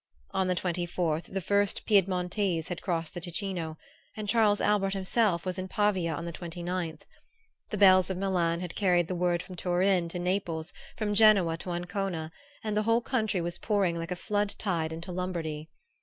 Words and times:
On 0.31 0.47
the 0.47 0.55
twenty 0.55 0.87
fourth 0.87 1.25
the 1.31 1.41
first 1.41 1.85
Piedmontese 1.85 2.69
had 2.69 2.81
crossed 2.81 3.13
the 3.13 3.21
Ticino, 3.21 3.77
and 4.17 4.27
Charles 4.27 4.59
Albert 4.59 4.95
himself 4.95 5.45
was 5.45 5.59
in 5.59 5.67
Pavia 5.67 6.11
on 6.15 6.25
the 6.25 6.31
twenty 6.31 6.63
ninth. 6.63 7.05
The 7.69 7.77
bells 7.77 8.09
of 8.09 8.17
Milan 8.17 8.61
had 8.61 8.73
carried 8.73 9.07
the 9.07 9.13
word 9.13 9.43
from 9.43 9.53
Turin 9.57 10.09
to 10.09 10.17
Naples, 10.17 10.73
from 10.97 11.13
Genoa 11.13 11.55
to 11.57 11.69
Ancona, 11.73 12.31
and 12.63 12.75
the 12.75 12.81
whole 12.81 13.01
country 13.01 13.41
was 13.41 13.59
pouring 13.59 13.95
like 13.95 14.09
a 14.09 14.15
flood 14.15 14.55
tide 14.57 14.91
into 14.91 15.11
Lombardy. 15.11 15.69